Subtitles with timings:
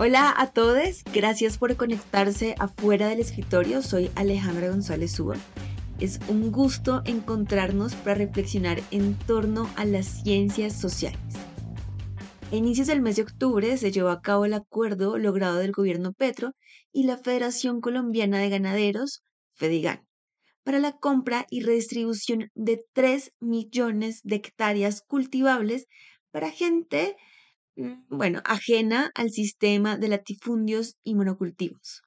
[0.00, 3.82] Hola a todos, gracias por conectarse afuera del escritorio.
[3.82, 5.34] Soy Alejandra González Suba.
[5.98, 11.18] Es un gusto encontrarnos para reflexionar en torno a las ciencias sociales.
[12.52, 16.12] A inicios del mes de octubre se llevó a cabo el acuerdo logrado del gobierno
[16.12, 16.52] Petro
[16.92, 19.24] y la Federación Colombiana de Ganaderos,
[19.54, 20.06] FEDIGAN,
[20.62, 25.86] para la compra y redistribución de 3 millones de hectáreas cultivables
[26.30, 27.16] para gente
[28.08, 32.02] bueno, ajena al sistema de latifundios y monocultivos.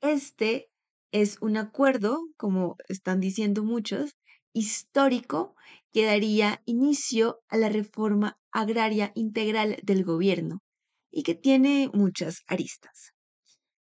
[0.00, 0.68] Este
[1.12, 4.16] es un acuerdo, como están diciendo muchos,
[4.52, 5.54] histórico
[5.92, 10.60] que daría inicio a la reforma agraria integral del gobierno
[11.10, 13.12] y que tiene muchas aristas.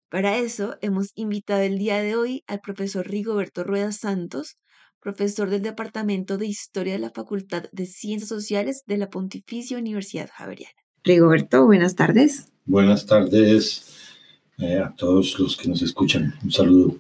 [0.10, 4.58] Para eso hemos invitado el día de hoy al profesor Rigoberto Rueda Santos,
[5.00, 10.30] profesor del Departamento de Historia de la Facultad de Ciencias Sociales de la Pontificia Universidad
[10.34, 10.87] Javeriana.
[11.04, 12.48] Rigoberto, buenas tardes.
[12.66, 14.12] Buenas tardes
[14.58, 16.34] eh, a todos los que nos escuchan.
[16.44, 16.98] Un saludo.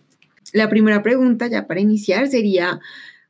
[0.54, 2.80] La primera pregunta, ya para iniciar, sería,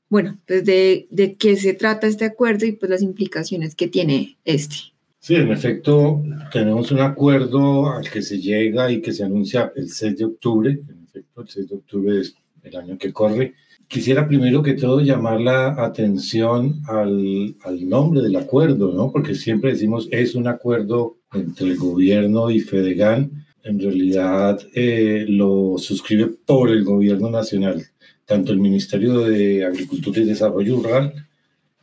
[0.10, 4.38] bueno, pues de, de qué se trata este acuerdo y pues las implicaciones que tiene
[4.46, 4.76] este.
[5.20, 6.24] Sí, en efecto,
[6.54, 10.72] tenemos un acuerdo al que se llega y que se anuncia el 6 de octubre.
[10.72, 13.56] En efecto, el 6 de octubre es el año que corre
[13.88, 19.12] Quisiera primero que todo llamar la atención al, al, nombre del acuerdo, ¿no?
[19.12, 23.46] Porque siempre decimos es un acuerdo entre el gobierno y Fedegan.
[23.64, 27.86] En realidad eh, lo suscribe por el gobierno nacional,
[28.26, 31.28] tanto el Ministerio de Agricultura y Desarrollo Rural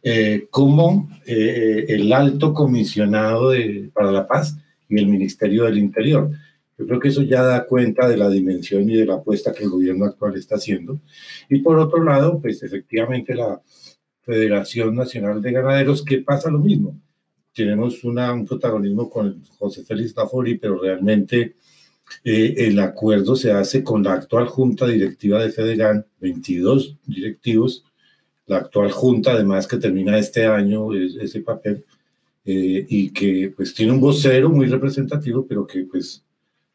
[0.06, 4.54] eh, como eh, el Alto Comisionado de, para la Paz
[4.86, 6.30] y el Ministerio del Interior.
[6.78, 9.64] Yo creo que eso ya da cuenta de la dimensión y de la apuesta que
[9.64, 11.00] el gobierno actual está haciendo.
[11.48, 13.60] Y por otro lado, pues efectivamente la
[14.22, 16.98] Federación Nacional de Ganaderos, que pasa lo mismo.
[17.52, 21.54] Tenemos una, un protagonismo con José Félix Lafori, pero realmente
[22.24, 27.84] eh, el acuerdo se hace con la actual junta directiva de FEDEGAN, 22 directivos,
[28.46, 31.84] la actual junta además que termina este año ese papel,
[32.44, 36.24] eh, y que pues tiene un vocero muy representativo, pero que pues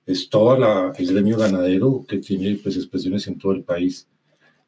[0.10, 4.08] es todo el gremio ganadero que tiene pues, expresiones en todo el país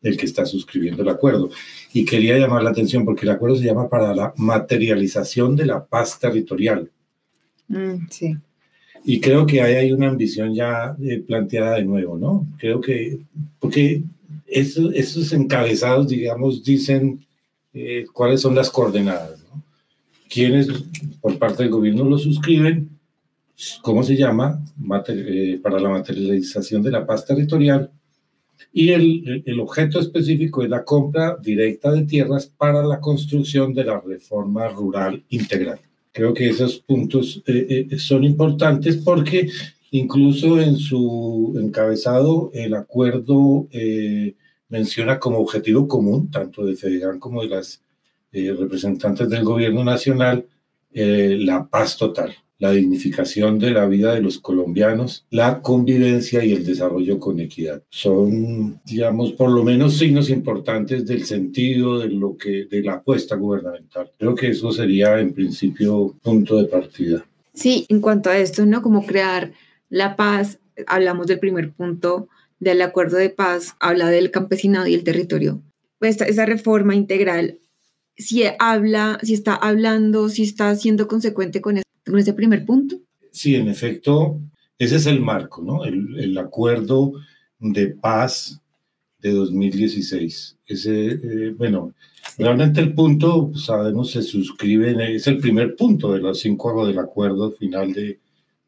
[0.04, 1.50] el que está suscribiendo el acuerdo.
[1.94, 5.84] Y quería llamar la atención porque el acuerdo se llama para la materialización de la
[5.84, 6.90] paz territorial.
[7.68, 8.38] Mm, sí.
[9.04, 12.48] Y creo que ahí hay una ambición ya eh, planteada de nuevo, ¿no?
[12.60, 13.20] Creo que,
[13.60, 14.04] porque
[14.46, 17.20] esos encabezados, digamos, dicen
[17.74, 19.64] eh, cuáles son las coordenadas, ¿no?
[20.30, 20.68] Quienes
[21.20, 23.01] por parte del gobierno lo suscriben
[23.82, 24.64] ¿cómo se llama?
[25.08, 27.92] Eh, para la materialización de la paz territorial.
[28.74, 33.84] Y el, el, objeto específico es la compra directa de tierras para la construcción de
[33.84, 35.80] la reforma rural integral.
[36.12, 39.50] Creo que esos puntos eh, eh, son importantes porque
[39.92, 43.68] incluso en su encabezado el acuerdo
[44.70, 47.82] menciona como objetivo común, tanto de FEDEGAN como de las
[48.32, 50.46] representantes del gobierno nacional,
[50.94, 56.64] la paz total la dignificación de la vida de los colombianos, la convivencia y el
[56.64, 57.82] desarrollo con equidad.
[57.90, 63.36] Son, digamos, por lo menos signos importantes del sentido de lo que de la apuesta
[63.36, 64.12] gubernamental.
[64.16, 67.26] Creo que eso sería en principio punto de partida.
[67.56, 68.84] Sí, en cuanto a esto, ¿no?
[68.84, 69.54] Como crear
[69.90, 72.30] la paz, hablamos del primer punto
[72.60, 75.64] del acuerdo de paz, habla del campesinado y el territorio.
[76.00, 77.58] Esta, esa reforma integral,
[78.18, 82.98] si habla, si está hablando, si está siendo consecuente con eso con ese primer punto.
[83.32, 84.40] Sí, en efecto,
[84.78, 85.86] ese es el marco, ¿no?
[85.86, 87.14] El, el acuerdo
[87.60, 88.62] de paz
[89.20, 90.58] de 2016.
[90.66, 91.94] Ese, eh, bueno,
[92.38, 97.00] realmente el punto, pues, sabemos, se suscribe, es el primer punto de los cinco del
[97.00, 98.20] acuerdo final de,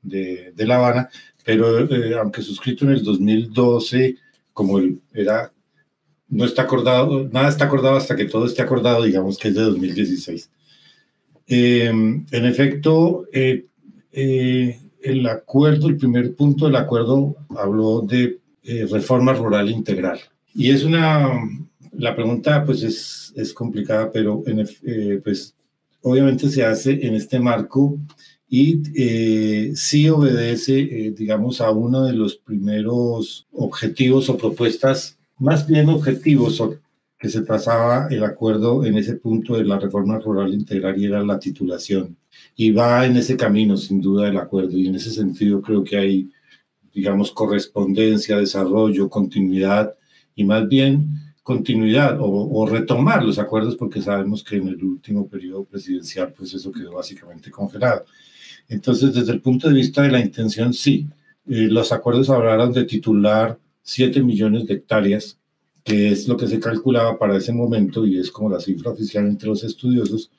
[0.02, 1.10] de, de La Habana,
[1.44, 4.18] pero eh, aunque suscrito en el 2012,
[4.54, 5.52] como el, era,
[6.30, 9.62] no está acordado, nada está acordado hasta que todo esté acordado, digamos que es de
[9.62, 10.50] 2016.
[11.56, 13.68] Em, en efecto, eh,
[14.12, 20.20] eh, el acuerdo, el primer punto del acuerdo habló de eh, reforma rural integral.
[20.56, 21.30] Y es una,
[21.92, 24.68] la pregunta pues es, es complicada, pero en,
[25.24, 25.54] pues
[26.02, 28.00] obviamente se hace en este marco
[28.50, 28.82] y
[29.76, 36.60] sí obedece, digamos, a uno de los primeros objetivos o propuestas, más bien objetivos
[37.24, 41.24] que se trazaba el acuerdo en ese punto de la reforma rural integral y era
[41.24, 42.18] la titulación.
[42.54, 44.78] Y va en ese camino, sin duda, el acuerdo.
[44.78, 46.30] Y en ese sentido creo que hay,
[46.94, 49.96] digamos, correspondencia, desarrollo, continuidad
[50.36, 51.12] y más bien
[51.44, 56.54] continuidad o, o, retomar los acuerdos porque sabemos que en el último periodo presidencial pues
[56.54, 58.04] eso quedó básicamente congelado.
[58.68, 61.08] Entonces, desde el punto de vista de la intención, sí.
[61.48, 65.40] Eh, los acuerdos hablaron de titular 7 millones de hectáreas,
[65.84, 69.28] que es lo que se calculaba para ese momento y es como la cifra oficial
[69.28, 70.32] entre los estudiosos,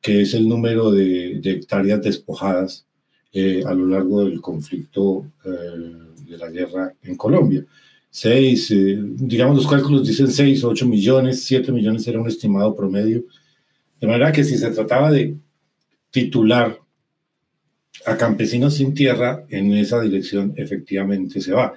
[0.00, 2.86] que es el número de, hectáreas despojadas
[3.32, 7.64] eh, a lo largo del conflicto eh, de la guerra en Colombia.
[8.10, 13.24] Seis, digamos, los cálculos dicen 6 o 8 millones, 7 millones era un estimado promedio.
[14.00, 15.36] De manera que si se trataba de
[16.10, 16.78] titular
[18.06, 21.74] a campesinos sin tierra, en esa dirección efectivamente se va.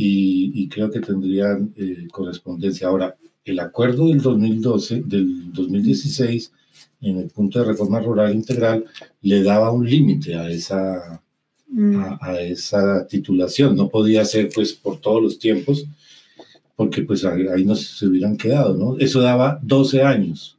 [0.00, 2.86] Y, creo que tendrían eh, correspondencia.
[2.86, 6.52] Ahora, el acuerdo del 2012, del 2016,
[7.00, 8.84] en el punto de reforma rural integral,
[9.22, 11.20] le daba un límite a esa,
[11.68, 11.96] mm.
[12.20, 13.74] a, esa titulación.
[13.74, 15.84] No podía ser pues por todos los tiempos,
[16.76, 18.96] porque pues ahí, nos se hubieran quedado, ¿no?
[18.98, 20.56] Eso daba 12 años.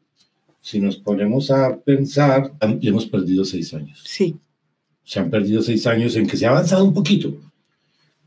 [0.60, 2.52] Si nos ponemos a pensar,
[2.82, 4.04] hemos perdido seis años.
[4.06, 4.36] Sí
[5.10, 7.36] se han perdido seis años en que se ha avanzado un poquito.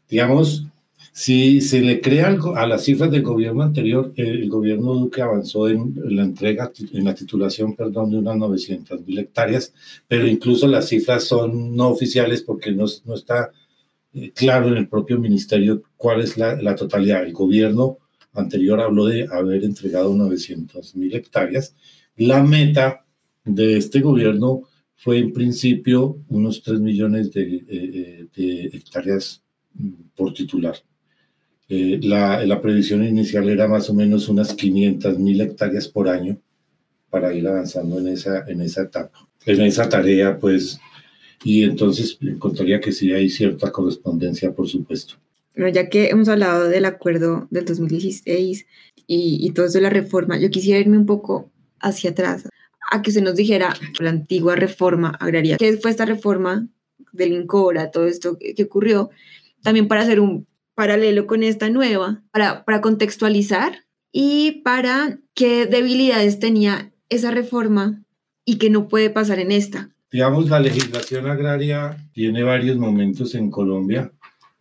[0.09, 0.67] Digamos,
[1.13, 5.69] si se le crea algo a las cifras del gobierno anterior, el gobierno Duque avanzó
[5.69, 9.75] en, la entrega, en la titulación, perdón, de unas 900 mil hectáreas,
[10.09, 13.51] pero incluso las cifras son no oficiales porque no, no está
[14.15, 17.23] eh, claro en el propio ministerio cuál es la, la, totalidad.
[17.23, 17.99] El gobierno
[18.33, 21.77] anterior habló de haber entregado 900 mil hectáreas.
[22.17, 23.05] La meta
[23.45, 24.63] de este gobierno
[24.97, 29.43] fue en principio unos 3 millones de, eh, eh, hectáreas
[29.75, 30.77] mm, por titular.
[31.75, 36.37] Eh, la, la, previsión inicial era más o menos unas 500 mil hectáreas por año
[37.09, 40.79] para ir avanzando en esa, en esa etapa, en esa tarea, pues,
[41.43, 45.15] y entonces encontraría que sí hay cierta correspondencia, por supuesto.
[45.57, 48.67] Bueno, ya que hemos hablado del acuerdo del 2016
[49.07, 52.51] y, y todo eso de la reforma, yo quisiera irme un poco hacia atrás,
[52.91, 56.69] a que se nos dijera la antigua reforma agraria, qué fue esta reforma
[57.13, 59.09] del INCORA, todo esto que ocurrió,
[59.63, 60.47] también para hacer un
[60.83, 68.03] paralelo con esta nueva, para, para contextualizar y para qué debilidades tenía esa reforma
[68.45, 69.91] y que no puede pasar en esta.
[70.11, 74.11] Digamos, la legislación agraria tiene varios momentos en Colombia,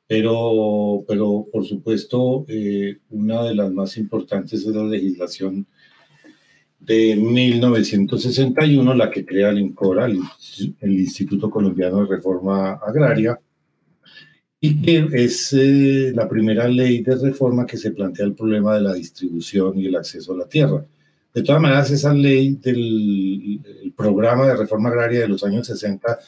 [0.06, 5.66] pero, pero por supuesto, eh, una de las más importantes es la legislación
[6.80, 10.20] de 1961, la que crea el INCORA, el,
[11.00, 13.40] Instituto Colombiano de Reforma Agraria,
[14.64, 18.82] y que es eh, la primera ley de reforma que se plantea el problema de
[18.82, 20.86] la distribución y el acceso a la tierra.
[21.34, 23.60] De todas maneras, esa ley del
[23.98, 26.20] programa de reforma agraria de los años 60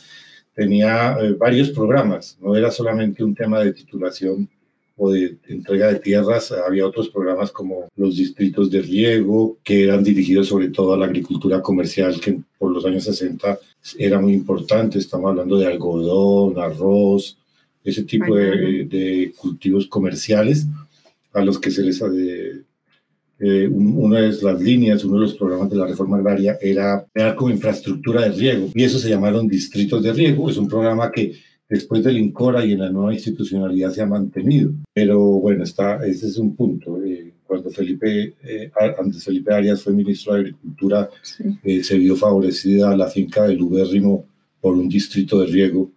[0.56, 4.50] tenía eh, varios programas, no era solamente un tema de titulación
[4.98, 6.52] o de entrega de tierras.
[6.52, 11.06] Había otros programas como los distritos de riego, que eran dirigidos sobre todo a la
[11.06, 13.60] agricultura comercial, que por los años 60
[14.00, 14.98] era muy importante.
[15.00, 17.38] Estamos hablando de algodón, arroz,
[17.84, 20.66] ese tipo de, cultivos comerciales
[21.34, 22.02] a los que se les...
[22.02, 22.62] Eh,
[23.40, 27.36] eh, una de las líneas, uno de los programas de la reforma agraria era crear
[27.36, 30.50] como infraestructura de riego y eso se llamaron distritos de riego.
[30.50, 31.34] Es un programa que
[31.68, 34.72] después del INCORA y en la nueva institucionalidad se ha mantenido.
[34.94, 37.04] Pero bueno, está, ese es un punto.
[37.04, 41.10] Eh, cuando Felipe, eh, antes Felipe Arias fue ministro de Agricultura,
[41.64, 44.26] eh, se vio favorecida la finca del Ubérrimo
[44.62, 45.92] por un distrito de riego,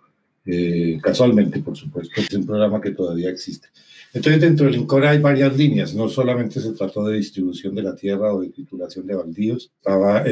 [1.02, 2.20] casualmente, por supuesto.
[2.20, 3.68] Es un programa que todavía existe.
[4.12, 5.94] Entonces, dentro del INCORA hay varias líneas.
[5.94, 10.24] No solamente se trató de distribución de la tierra o de titulación de baldíos, estaba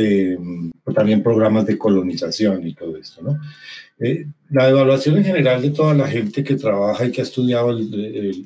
[0.94, 3.38] también programas de colonización y todo esto, ¿no?
[3.98, 7.70] Eh, la evaluación en general de toda la gente que trabaja y que ha estudiado
[7.70, 7.94] el,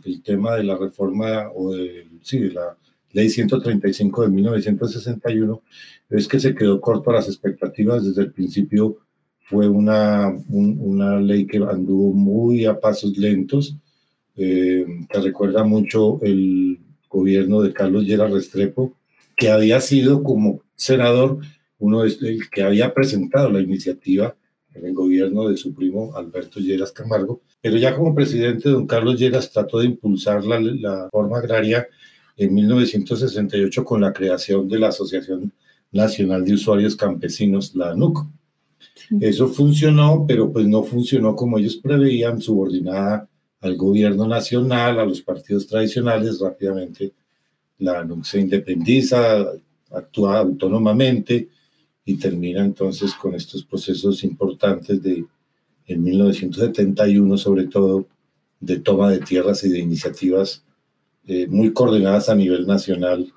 [0.05, 2.77] el, tema de la reforma o de, sí, de la
[3.13, 5.63] ley 135 de 1961
[6.11, 8.99] es que se quedó corto a las expectativas desde el principio.
[9.49, 13.76] Fue una, una ley que anduvo muy a pasos lentos,
[14.37, 16.78] eh, que recuerda mucho el
[17.09, 18.95] gobierno de Carlos Llera Restrepo,
[19.37, 21.40] que había sido como senador
[21.78, 24.35] uno es el que había presentado la iniciativa
[24.75, 29.19] en el gobierno de su primo Alberto Lleras Camargo, pero ya como presidente, don Carlos
[29.19, 31.87] Lleras trató de impulsar la, la forma agraria
[32.37, 35.52] en 1968 con la creación de la Asociación
[35.90, 38.26] Nacional de Usuarios Campesinos, la ANUC.
[39.21, 43.29] Eso funcionó, pero pues no funcionó como ellos preveían, subordinada
[43.61, 46.41] al gobierno nacional, a los partidos tradicionales.
[46.41, 47.13] Rápidamente
[47.79, 49.47] la ANUC se independiza,
[49.91, 51.49] actúa autónomamente
[52.05, 55.25] y termina entonces con estos procesos importantes de
[55.87, 58.07] en 1971 sobre todo
[58.61, 60.63] de toma de tierras y de iniciativas
[61.27, 63.33] eh, muy coordinadas a nivel nacional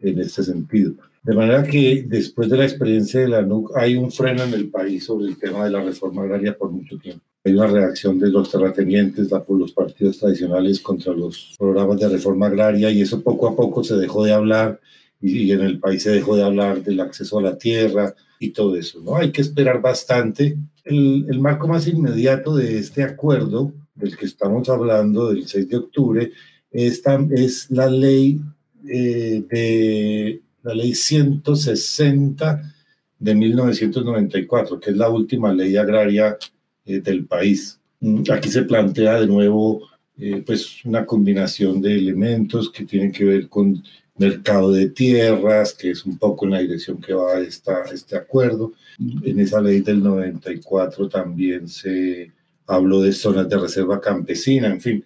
[0.00, 0.94] en este sentido.
[1.26, 4.70] De manera que después de la experiencia de la NUC hay un freno en el
[4.70, 7.24] país sobre el tema de la reforma agraria por mucho tiempo.
[7.42, 12.92] Hay una reacción de los terratenientes, los partidos tradicionales contra los programas de reforma agraria
[12.92, 14.80] y eso poco a poco se dejó de hablar
[15.20, 18.76] y, en el país se dejó de hablar del acceso a la tierra y todo
[18.76, 19.00] eso.
[19.00, 19.16] ¿no?
[19.16, 20.56] Hay que esperar bastante.
[20.84, 25.76] El, el marco más inmediato de este acuerdo del que estamos hablando, del 6 de
[25.76, 26.32] octubre,
[26.70, 28.40] esta es la ley
[28.88, 32.74] eh, de la ley 160
[33.20, 36.36] de 1994, que es la última ley agraria
[36.84, 37.78] eh, del país.
[38.00, 43.24] Mm, aquí se plantea de nuevo eh, pues una combinación de elementos que tienen que
[43.24, 43.80] ver con
[44.18, 48.72] mercado de tierras, que es un poco en la dirección que va esta, este acuerdo.
[48.98, 52.32] En esa ley del 94 también se
[52.66, 55.04] habló de zonas de reserva campesina, en fin,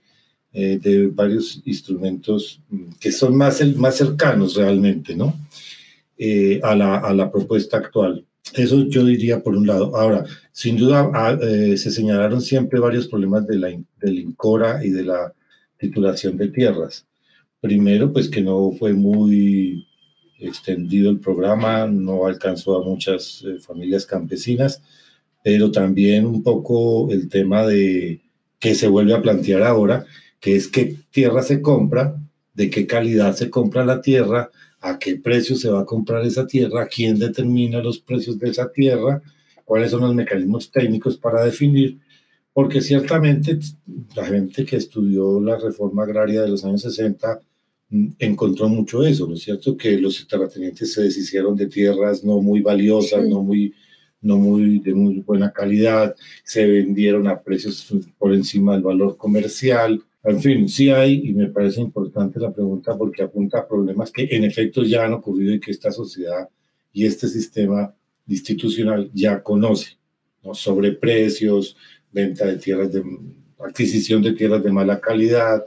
[0.52, 5.38] eh, de varios instrumentos mm, que son más, más cercanos realmente, ¿no?
[6.18, 8.26] Eh, a, la, a, la, propuesta actual.
[8.54, 9.96] Eso yo diría por un lado.
[9.96, 13.68] Ahora, sin duda ah, eh, se señalaron siempre varios problemas de la,
[14.00, 15.32] del INCORA y de la
[15.78, 17.06] titulación de tierras.
[17.60, 19.86] Primero, pues que no fue muy
[20.40, 24.82] extendido el programa, no alcanzó a muchas familias campesinas,
[25.44, 28.20] pero también un poco el tema de
[28.58, 30.06] que se vuelve a plantear ahora,
[30.40, 32.16] que es qué tierra se compra,
[32.54, 36.46] de qué calidad se compra la tierra, a qué precio se va a comprar esa
[36.46, 39.22] tierra, quién determina los precios de esa tierra,
[39.64, 41.98] cuáles son los mecanismos técnicos para definir,
[42.52, 43.58] porque ciertamente
[44.16, 47.40] la gente que estudió la reforma agraria de los años 60
[47.90, 49.76] mm, encontró mucho eso, ¿no es cierto?
[49.76, 53.74] Que los terratenientes se deshicieron de tierras no muy valiosas, no muy
[54.22, 60.02] no muy de muy buena calidad, se vendieron a precios por encima del valor comercial,
[60.22, 64.28] en fin, sí hay, y me parece importante la pregunta porque apunta a problemas que
[64.30, 66.48] en efecto ya han ocurrido y que esta sociedad
[66.92, 67.94] y este sistema
[68.26, 69.96] institucional ya conoce,
[70.42, 70.54] ¿no?
[70.54, 71.76] sobre precios,
[72.12, 73.02] venta de tierras, de
[73.58, 75.66] adquisición de tierras de mala calidad,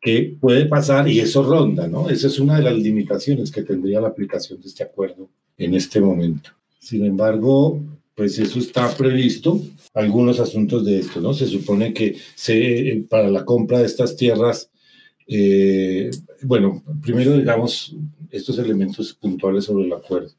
[0.00, 2.10] que puede pasar y eso ronda, ¿no?
[2.10, 5.98] Esa es una de las limitaciones que tendría la aplicación de este acuerdo en este
[5.98, 6.50] momento.
[6.78, 7.82] Sin embargo,
[8.14, 9.60] pues eso está previsto,
[9.92, 11.34] algunos asuntos de esto, ¿no?
[11.34, 14.70] Se supone que se, para la compra de estas tierras,
[15.26, 16.10] eh,
[16.42, 17.96] bueno, primero digamos
[18.30, 20.30] estos elementos puntuales sobre el acuerdo.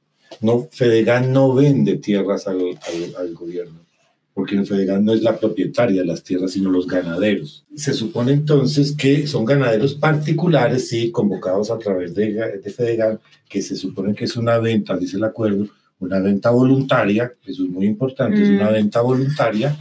[0.42, 2.78] No, Fedegan no vende tierras al,
[3.18, 3.86] al, gobierno,
[4.34, 7.66] porque Fedegan no es la propietaria de las tierras, sino los ganaderos.
[7.76, 13.62] Se supone entonces que son ganaderos particulares, sí, convocados a través de, de Fedegan, que
[13.62, 15.68] se supone que es una venta, dice el acuerdo,
[16.00, 18.74] una venta voluntaria, eso es muy importante, es una mm.
[18.74, 19.76] venta voluntaria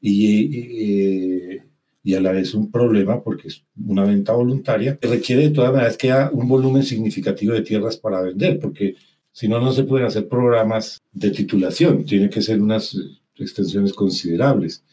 [0.00, 1.60] y,
[2.04, 5.72] y, a la vez un problema porque es una venta voluntaria que requiere de todas
[5.72, 8.94] maneras que haya un volumen significativo de tierras para vender, porque
[9.32, 12.96] si no, no se pueden hacer programas de titulación, tiene que ser unas
[13.36, 14.84] extensiones considerables.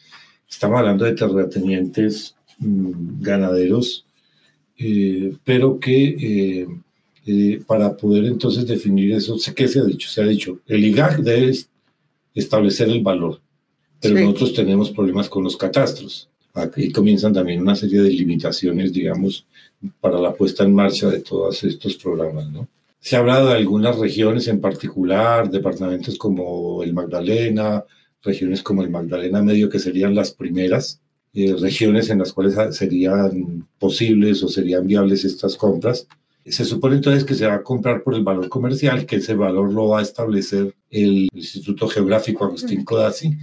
[0.50, 4.06] Estamos hablando de terratenientes mm, ganaderos,
[4.78, 6.62] eh, pero que...
[6.62, 6.68] Eh,
[7.26, 9.38] eh, para poder entonces definir eso.
[9.56, 10.10] ¿Qué se ha dicho?
[10.10, 11.54] Se ha dicho, el IGAC debe
[12.34, 13.40] establecer el valor,
[14.02, 16.30] pero nosotros tenemos problemas con los catastros.
[16.54, 19.46] Aquí comienzan también una serie de limitaciones, digamos,
[20.00, 22.68] para la puesta en marcha de todos estos programas, ¿no?
[23.00, 27.84] Se ha hablado de algunas regiones en particular, departamentos como el Magdalena,
[28.22, 31.02] regiones como el Magdalena Medio, que serían las primeras
[31.34, 36.08] eh, regiones en las cuales serían posibles o serían viables estas compras.
[36.46, 39.72] Se supone entonces que se va a comprar por el valor comercial, que ese valor
[39.72, 43.38] lo va a establecer el Instituto Geográfico Agustín Codazzi,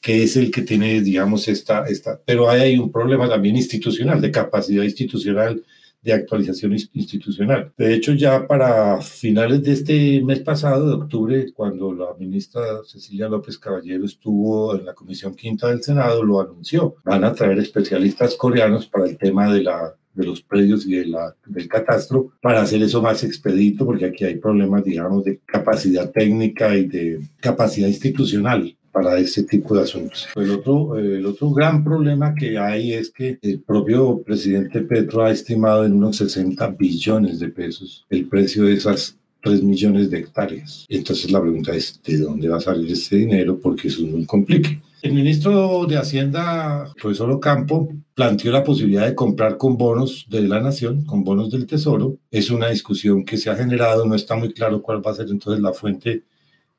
[0.00, 4.30] que es el que tiene, digamos, esta, esta, pero hay un problema también institucional, de
[4.30, 5.62] capacidad institucional,
[6.00, 7.72] de actualización institucional.
[7.76, 13.28] De hecho, ya para finales de este mes pasado, de octubre, cuando la ministra Cecilia
[13.28, 16.96] López Caballero estuvo en la Comisión Quinta del Senado, lo anunció.
[17.04, 21.06] Van a traer especialistas coreanos para el tema de la de los predios y de
[21.06, 26.10] la, del catastro para hacer eso más expedito, porque aquí hay problemas, digamos, de capacidad
[26.10, 30.26] técnica y de capacidad institucional para este tipo de asuntos.
[30.34, 35.30] El otro, el otro gran problema que hay es que el propio presidente Petro ha
[35.30, 40.84] estimado en unos 60 billones de pesos el precio de esas 3 millones de hectáreas.
[40.88, 43.56] Entonces la pregunta es, ¿de dónde va a salir ese dinero?
[43.60, 44.80] Porque eso es muy complique.
[45.00, 50.60] El ministro de Hacienda, profesor Ocampo, planteó la posibilidad de comprar con bonos de la
[50.60, 52.16] nación, con bonos del tesoro.
[52.32, 55.28] Es una discusión que se ha generado, no está muy claro cuál va a ser
[55.28, 56.24] entonces la fuente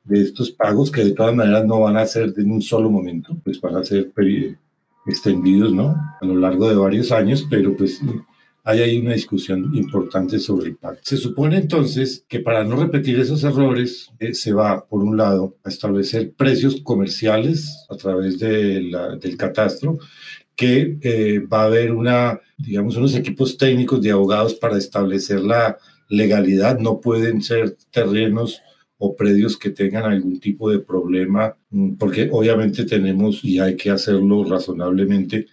[0.04, 3.38] de estos pagos, que de todas maneras no van a ser en un solo momento,
[3.42, 4.12] pues van a ser
[5.06, 5.96] extendidos, ¿no?
[6.20, 8.02] A lo largo de varios años, pero pues
[8.64, 11.00] hay ahí una discusión importante sobre el pacto.
[11.04, 15.56] Se supone entonces que para no repetir esos errores eh, se va, por un lado,
[15.64, 18.90] a establecer precios comerciales a través del
[19.38, 19.98] catastro,
[20.54, 25.78] que eh, va a haber una, digamos, unos equipos técnicos de abogados para establecer la
[26.08, 26.78] legalidad.
[26.78, 28.60] No pueden ser terrenos
[28.98, 33.88] o predios que tengan algún tipo de problema, mm, porque obviamente tenemos, y hay que
[33.88, 35.46] hacerlo razonablemente,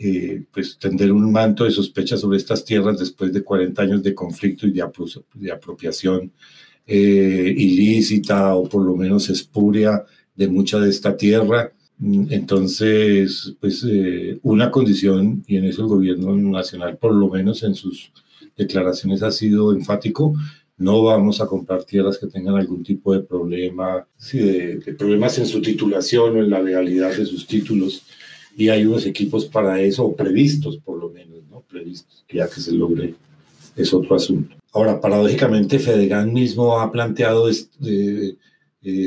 [0.00, 4.14] eh, pues tender un manto de sospecha sobre estas tierras después de 40 años de
[4.14, 6.30] conflicto y de, apropiación
[6.86, 10.04] eh, ilícita o por lo menos espuria
[10.36, 11.72] de mucha de esta tierra.
[11.98, 17.64] Mm, entonces, pues eh, una condición, y en eso el gobierno nacional, por lo menos
[17.64, 18.12] en sus
[18.56, 20.32] declaraciones, ha sido enfático,
[20.76, 25.46] no vamos a comprar tierras que tengan algún tipo de problema, de, de problemas en
[25.46, 28.04] su titulación o en la legalidad de sus títulos
[28.58, 31.60] y hay unos equipos para eso, o previstos por lo menos, ¿no?
[31.60, 33.14] Previstos, ya que se logre
[33.76, 34.56] es otro asunto.
[34.72, 38.36] Ahora, paradójicamente, Fedegan mismo ha planteado este,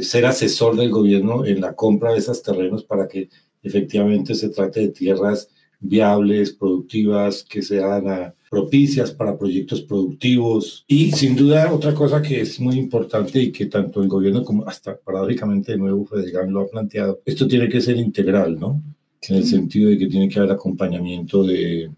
[0.03, 3.27] ser asesor del gobierno en la compra de esos terrenos para que
[3.61, 5.49] efectivamente se trate de tierras
[5.81, 10.85] viables, productivas, que sean ah, propicias para proyectos productivos.
[10.87, 14.65] Y sin duda otra cosa que es muy importante y que tanto el gobierno como
[14.65, 18.81] hasta paradójicamente de nuevo Fedegan lo ha planteado, esto tiene que ser integral, ¿no?
[19.29, 21.91] En el sentido de que tiene que haber acompañamiento de,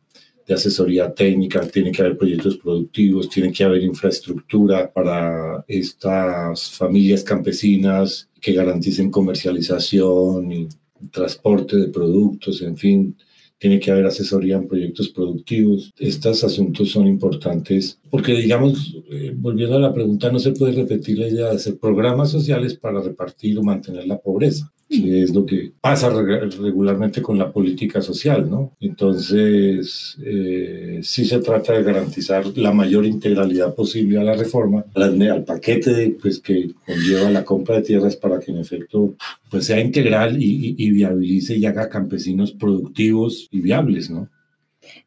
[0.47, 7.23] de asesoría técnica, tiene que haber proyectos productivos, tiene que haber infraestructura para estas familias
[7.23, 10.67] campesinas que garanticen comercialización y
[11.11, 13.17] transporte de productos, en fin,
[13.57, 15.93] tiene que haber asesoría en proyectos productivos.
[15.97, 21.19] Estos asuntos son importantes porque, digamos, eh, volviendo a la pregunta, no se puede repetir
[21.19, 25.71] la idea de hacer programas sociales para repartir o mantener la pobreza es lo que
[25.81, 28.73] pasa regularmente con la política social, ¿no?
[28.79, 35.43] Entonces, eh, sí se trata de garantizar la mayor integralidad posible a la reforma, al,
[35.43, 39.15] paquete pues, que conlleva la compra de tierras para que en efecto
[39.49, 44.29] pues, sea integral y, y, viabilice y haga campesinos productivos y viables, ¿no?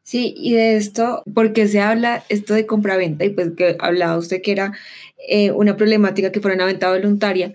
[0.03, 4.41] Sí, y de esto, porque se habla esto de compra-venta y pues que hablaba usted
[4.41, 4.73] que era
[5.29, 7.55] eh, una problemática que fuera una venta voluntaria,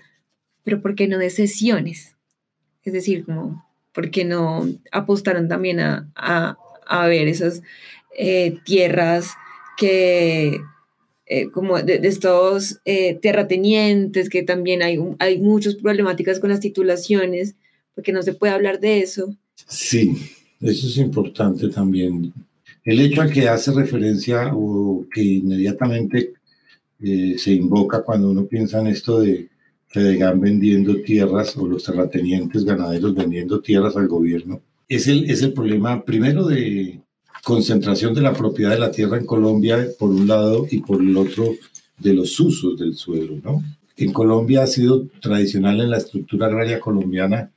[0.64, 2.16] pero ¿por qué no de sesiones?
[2.84, 7.62] Es decir, como, ¿por qué no apostaron también a, a, ver esas
[8.18, 9.32] eh, tierras
[9.78, 10.60] que,
[11.26, 17.56] eh, como de, estos eh, terratenientes, que también hay, hay muchas problemáticas con las titulaciones,
[17.96, 19.36] porque no se puede hablar de eso?
[19.68, 20.18] Sí,
[20.60, 22.34] eso es importante también.
[22.84, 26.34] El hecho al que hace referencia o que inmediatamente
[27.00, 29.50] se invoca cuando uno piensa en esto de
[29.92, 34.62] Fedegan vendiendo tierras o los terratenientes ganaderos vendiendo tierras al gobierno.
[34.88, 37.02] Es el, es el problema primero de
[37.44, 41.16] concentración de la propiedad de la tierra en Colombia por un lado y por el
[41.18, 41.54] otro
[41.98, 43.38] de los usos del suelo.
[43.44, 43.64] ¿no?
[43.98, 47.52] En Colombia ha sido tradicional en la estructura agraria colombiana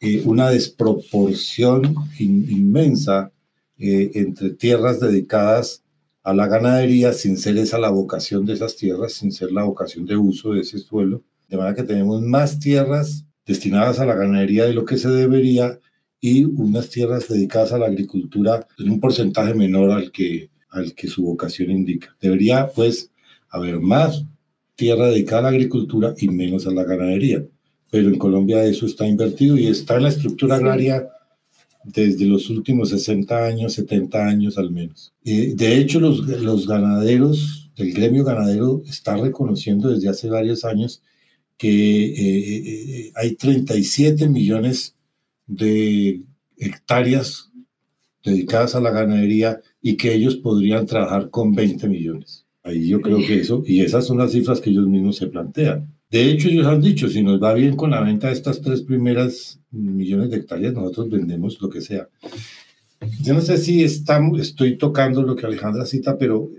[0.00, 3.32] eh, una desproporción inmensa
[3.78, 5.82] eh, entre tierras dedicadas
[6.22, 10.04] a la ganadería sin ser esa la vocación de esas tierras, sin ser la vocación
[10.06, 14.64] de uso de ese suelo, de manera que tenemos más tierras destinadas a la ganadería
[14.66, 15.78] de lo que se debería
[16.20, 21.08] y unas tierras dedicadas a la agricultura en un porcentaje menor al que, al que
[21.08, 22.14] su vocación indica.
[22.20, 23.10] Debería, pues,
[23.48, 24.24] haber más
[24.74, 27.44] tierra dedicada a la agricultura y menos a la ganadería.
[27.90, 31.08] Pero en Colombia eso está invertido y está en la estructura agraria
[31.84, 35.14] desde los últimos 60 años, 70 años al menos.
[35.24, 41.02] Eh, de hecho, los, los ganaderos, el gremio ganadero está reconociendo desde hace varios años
[41.58, 44.94] que eh, eh, hay 37 millones
[45.46, 46.22] de
[46.56, 47.50] hectáreas
[48.24, 52.46] dedicadas a la ganadería y que ellos podrían trabajar con 20 millones.
[52.62, 55.94] Ahí yo creo que eso, y esas son las cifras que ellos mismos se plantean.
[56.10, 58.82] De hecho, ellos han dicho, si nos va bien con la venta de estas tres
[58.82, 62.08] primeras millones de hectáreas, nosotros vendemos lo que sea.
[63.22, 66.50] Yo no sé si estamos, estoy tocando lo que Alejandra cita, pero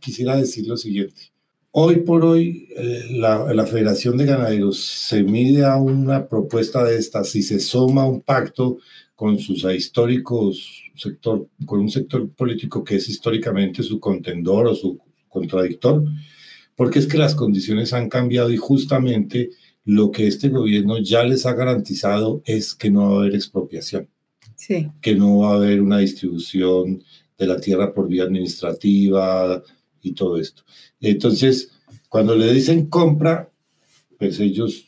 [0.00, 1.32] quisiera decir lo siguiente.
[1.70, 7.24] Hoy por hoy, eh, la, Federación de Ganaderos se mide a una propuesta de esta,
[7.24, 8.78] si se suma un pacto
[9.14, 14.98] con sus históricos sector, con un sector político que es históricamente su contendor o su
[15.28, 16.04] contradictor,
[16.74, 19.50] porque es que las condiciones han cambiado y justamente
[19.84, 24.08] lo que este gobierno ya les ha garantizado es que no va a haber expropiación,
[24.54, 24.88] sí.
[25.02, 27.02] que no va a haber una distribución
[27.36, 29.62] de la tierra por vía administrativa,
[30.02, 30.62] y todo esto.
[31.00, 31.70] Entonces,
[32.08, 33.50] cuando le dicen compra,
[34.18, 34.86] pues ellos,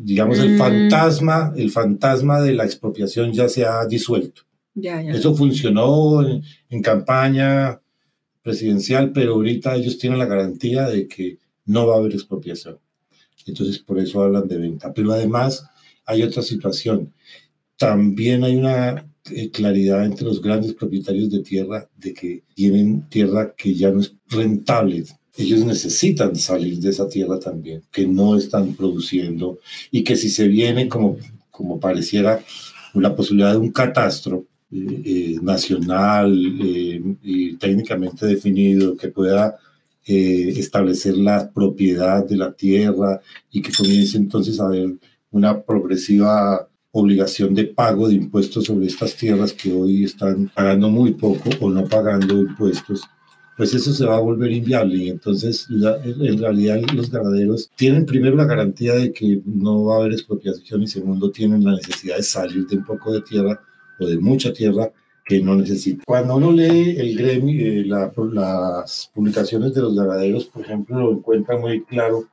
[0.00, 0.58] digamos, el mm.
[0.58, 4.42] fantasma, el fantasma de la expropiación ya se ha disuelto.
[4.74, 5.12] Ya, ya.
[5.12, 7.80] Eso funcionó en, campaña,
[8.42, 12.78] presidencial, pero ahorita ellos tienen la garantía de que no va a haber expropiación.
[13.46, 14.92] Entonces, por eso hablan de venta.
[14.92, 15.64] Pero además
[16.04, 17.12] hay otra situación.
[17.76, 19.06] También hay una
[19.52, 24.14] claridad entre los grandes propietarios de tierra de que tienen tierra que ya no es
[24.28, 25.04] rentable.
[25.36, 29.58] Ellos necesitan salir de esa tierra también, que no están produciendo
[29.90, 31.16] y que si se viene como,
[31.50, 32.42] como pareciera
[32.94, 39.56] la posibilidad de un catastro eh, eh, nacional y técnicamente definido que pueda
[40.04, 43.20] establecer la propiedad de la tierra
[43.52, 44.96] y que comience entonces a haber
[45.30, 51.14] una progresiva obligación de pago de impuestos sobre estas tierras que hoy están pagando muy
[51.14, 53.02] poco o no pagando impuestos,
[53.56, 54.96] pues eso se va a volver inviable.
[54.96, 59.98] Y entonces, en realidad, los ganaderos tienen primero la garantía de que no va a
[60.00, 63.60] haber expropiación y segundo, tienen la necesidad de salir de un poco de tierra
[63.98, 64.90] o de mucha tierra
[65.24, 66.04] que no necesitan.
[66.06, 71.56] Cuando uno lee el gremio, eh, las publicaciones de los ganaderos, por ejemplo, lo encuentra
[71.56, 72.24] muy claro,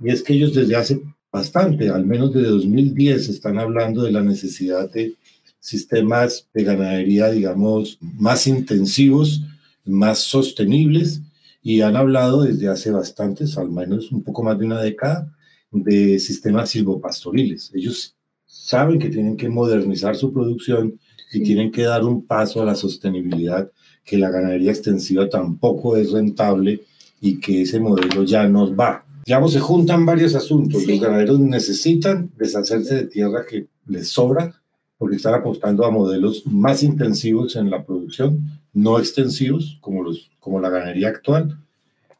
[0.00, 1.00] y es que ellos desde hace
[1.32, 5.14] bastante, al menos desde 2010 están hablando de la necesidad de
[5.60, 9.42] sistemas de ganadería, digamos, más intensivos,
[9.84, 11.20] más sostenibles,
[11.62, 15.34] y han hablado desde hace bastantes, al menos un poco más de una década,
[15.72, 17.72] de sistemas silvopastoriles.
[17.74, 18.14] Ellos
[18.46, 20.98] saben que tienen que modernizar su producción
[21.32, 23.70] y tienen que dar un paso a la sostenibilidad,
[24.04, 26.82] que la ganadería extensiva tampoco es rentable
[27.20, 30.86] y que ese modelo ya nos va digamos, se juntan varios asuntos.
[30.86, 34.54] Los ganaderos necesitan deshacerse de tierra que les sobra
[34.98, 40.60] porque están apostando a modelos más intensivos en la producción, no extensivos como, los, como
[40.60, 41.58] la ganadería actual,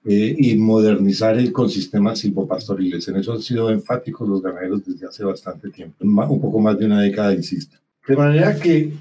[0.04, 3.08] eh, y modernizar el, con sistemas silvopastoriles.
[3.08, 6.86] En eso han sido enfáticos los ganaderos desde hace bastante tiempo, un poco más de
[6.86, 7.78] una década, insisto.
[8.06, 8.92] De manera que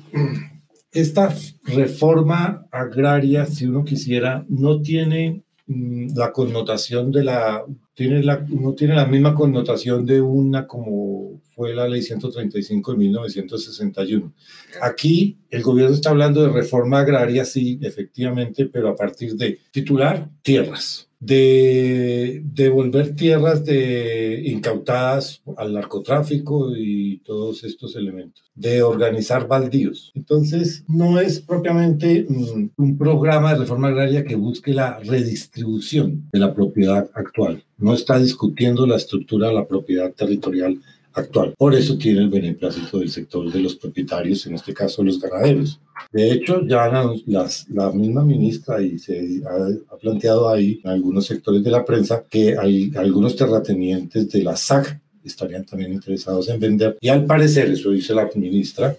[0.92, 8.74] esta reforma agraria, si uno quisiera, no tiene la connotación de la tiene la, no
[8.74, 14.34] tiene la misma connotación de una como fue la ley 135 de 1961.
[14.82, 20.30] Aquí el gobierno está hablando de reforma agraria, sí, efectivamente, pero a partir de titular
[20.42, 30.12] tierras de devolver tierras de incautadas al narcotráfico y todos estos elementos, de organizar baldíos.
[30.14, 36.40] Entonces, no es propiamente mm, un programa de reforma agraria que busque la redistribución de
[36.40, 37.64] la propiedad actual.
[37.78, 40.80] No está discutiendo la estructura de la propiedad territorial
[41.16, 41.54] actual.
[41.58, 45.80] Por eso tiene el beneplácito del sector de los propietarios, en este caso los ganaderos.
[46.12, 46.92] De hecho, ya
[47.26, 52.24] las, la misma ministra y se ha, planteado ahí en algunos sectores de la prensa
[52.30, 56.98] que hay, algunos terratenientes de la SAC estarían también interesados en vender.
[57.02, 58.96] Y al parecer, eso dice la ministra,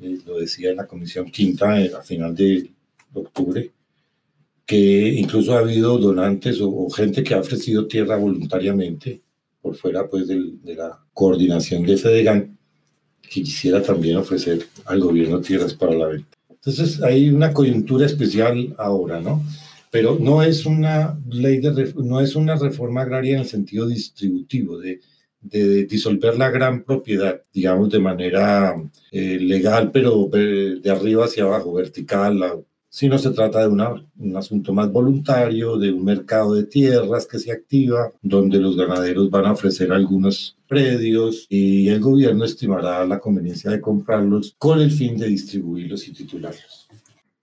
[0.00, 2.70] eh, lo decía en la comisión quinta eh, a final de
[3.12, 3.70] octubre,
[4.64, 9.20] que incluso ha habido donantes o, o gente que ha ofrecido tierra voluntariamente
[9.66, 12.56] por fuera pues de, la coordinación de FEDEGAN,
[13.20, 16.38] que quisiera también ofrecer al gobierno tierras para la venta.
[16.48, 19.42] Entonces hay una coyuntura especial ahora, ¿no?
[19.90, 24.78] Pero no es una ley de no es una reforma agraria en el sentido distributivo
[24.78, 25.00] de,
[25.40, 28.72] de disolver la gran propiedad, digamos, de manera
[29.10, 32.64] eh, legal, pero eh, de arriba hacia abajo, vertical,
[32.96, 37.38] si no se trata de un asunto más voluntario, de un mercado de tierras que
[37.38, 43.18] se activa, donde los ganaderos van a ofrecer algunos predios y el gobierno estimará la
[43.18, 46.88] conveniencia de comprarlos con el fin de distribuirlos y titularlos.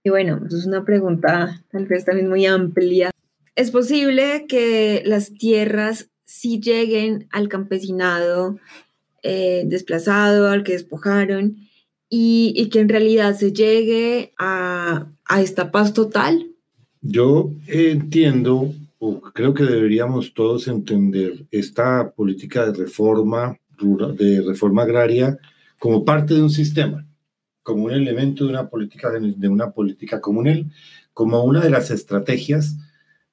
[0.03, 3.11] Y bueno, eso es una pregunta tal vez también muy amplia.
[3.55, 8.57] ¿Es posible que las tierras sí lleguen al campesinado
[9.21, 11.57] eh, desplazado, al que despojaron,
[12.09, 16.47] y, que en realidad se llegue a, a esta paz total?
[17.01, 23.57] Yo entiendo, o creo que deberíamos todos entender esta política de reforma,
[24.17, 25.38] de reforma agraria
[25.79, 27.05] como parte de un sistema,
[27.62, 30.71] como un elemento de una política, de una política comunal,
[31.13, 32.77] como una de las estrategias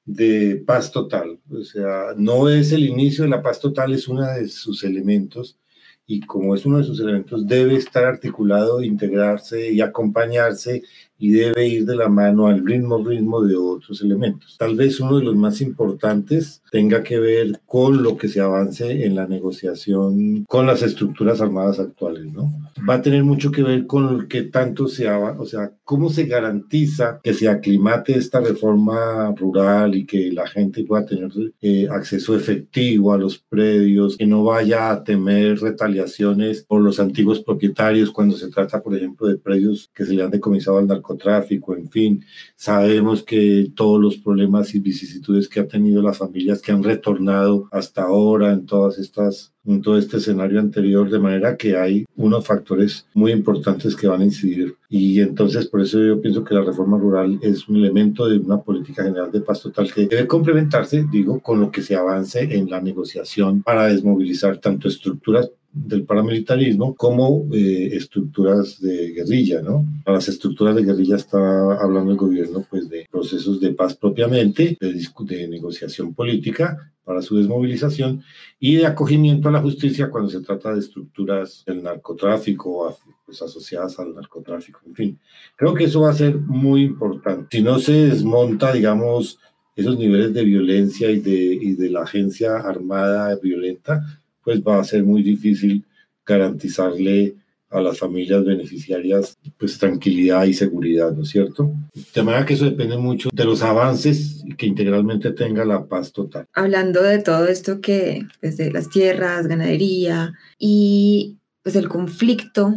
[0.05, 1.39] de paz total.
[1.51, 5.59] O sea, no es el inicio de la paz total, es uno de sus elementos
[6.07, 10.83] y como es uno de sus elementos, debe estar articulado, integrarse y acompañarse
[11.21, 14.57] y debe ir de la mano al ritmo ritmo de otros elementos.
[14.59, 19.05] Tal vez uno de los más importantes tenga que ver con lo que se avance
[19.05, 22.51] en la negociación con las estructuras armadas actuales, ¿no?
[22.89, 26.25] Va a tener mucho que ver con lo que tanto se o sea, cómo se
[26.25, 31.31] garantiza que se aclimate esta reforma rural y que la gente pueda tener
[31.61, 37.41] eh, acceso efectivo a los predios, que no vaya a temer retaliaciones por los antiguos
[37.41, 41.10] propietarios cuando se trata, por ejemplo, de predios que se le han decomisado al narcotráfico
[41.11, 42.25] narcotráfico, en fin.
[42.57, 47.69] Sabemos que todos los problemas y vicisitudes que ha tenido las familias que han retornado
[47.73, 52.47] hasta ahora en todas estas en todo este escenario anterior, de manera que hay unos
[52.47, 54.75] factores muy importantes que van a incidir.
[54.89, 58.63] Y entonces, por eso yo pienso que la reforma rural es un elemento de una
[58.63, 62.71] política general de paz total que debe complementarse, digo, con lo que se avance en
[62.71, 69.87] la negociación para desmovilizar tanto estructuras del paramilitarismo como eh, estructuras de guerrilla, ¿no?
[70.05, 71.39] Para las estructuras de guerrilla está
[71.81, 77.37] hablando el gobierno pues de procesos de paz propiamente, de, de negociación política para su
[77.37, 78.23] desmovilización
[78.59, 83.99] y de acogimiento a la justicia cuando se trata de estructuras del narcotráfico pues, asociadas
[83.99, 85.19] al narcotráfico, en fin.
[85.57, 87.57] Creo que eso va a ser muy importante.
[87.57, 89.39] Si no se desmonta, digamos,
[89.77, 94.20] esos niveles de violencia y de, y de la agencia armada violenta,
[94.51, 95.85] pues va a ser muy difícil
[96.27, 97.37] garantizarle
[97.71, 101.73] a las familias beneficiarias pues tranquilidad y seguridad, ¿no es cierto?
[102.13, 106.47] De manera que eso depende mucho de los avances que integralmente tenga la paz total.
[106.53, 112.71] Hablando de todo esto que desde pues, las tierras, ganadería y pues el conflicto,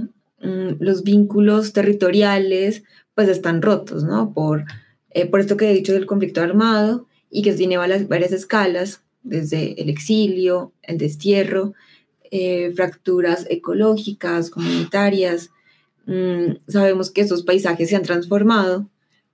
[0.44, 2.84] mm, los vínculos territoriales
[3.16, 4.32] pues están rotos, ¿no?
[4.32, 4.66] Por,
[5.10, 9.03] eh, por esto que he dicho del conflicto armado y que tiene varias, varias escalas,
[9.24, 11.74] desde el exilio, el destierro,
[12.32, 15.52] eh, fracturas ecológicas, comunitarias.
[16.06, 18.90] Mm, sabemos que estos paisajes se han transformado.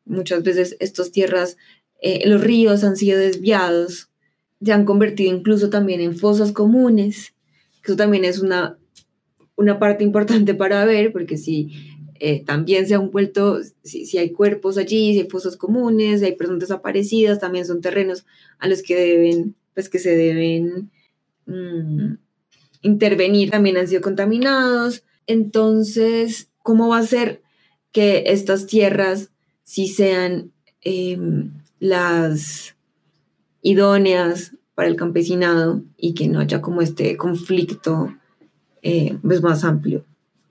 [0.06, 1.58] Muchas veces estas tierras,
[2.02, 4.10] eh, los ríos han sido desviados,
[4.62, 7.34] se han convertido incluso también en fosas comunes.
[7.84, 8.78] Eso también es una,
[9.56, 11.72] una parte importante para ver, porque si
[12.20, 16.26] eh, también se han vuelto, si, si, hay cuerpos allí, si hay fosas comunes, si
[16.26, 18.26] hay personas desaparecidas, también son terrenos
[18.60, 20.92] a los que deben pues que se deben
[21.46, 22.16] mm,
[22.82, 25.06] intervenir también han sido contaminados.
[25.26, 27.42] Entonces, ¿cómo va a ser
[27.94, 29.32] que estas tierras
[29.64, 32.76] sí sean em, las
[33.62, 38.14] idóneas para el campesinado y que no haya como este conflicto
[38.82, 40.04] eh, pues más amplio?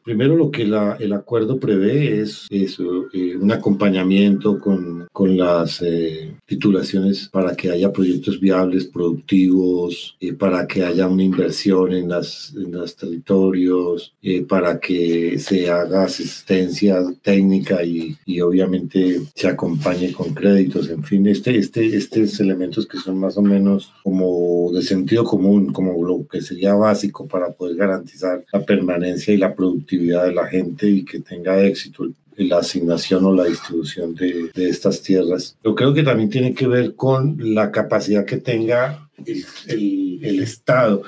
[0.08, 5.82] Primero lo que la, el acuerdo prevé es eso, eh, un acompañamiento con, con las
[5.82, 12.10] eh, titulaciones para que haya proyectos viables, productivos, eh, para que haya una inversión en,
[12.10, 14.14] en los territorios,
[14.48, 21.26] para que se haga asistencia técnica y, y, obviamente se acompañe con créditos, en fin,
[21.26, 26.26] este, este, estos elementos que son más o menos como de sentido común, como lo
[26.26, 31.04] que sería básico para poder garantizar la permanencia y la productividad de la gente y
[31.04, 32.06] que tenga éxito
[32.37, 35.56] la asignación o la distribución de, de, estas tierras.
[35.64, 40.40] Yo creo que también tiene que ver con la capacidad que tenga el, el, el
[40.40, 41.02] Estado,